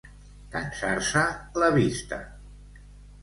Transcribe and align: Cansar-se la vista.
Cansar-se 0.53 1.21
la 1.63 1.69
vista. 1.75 2.19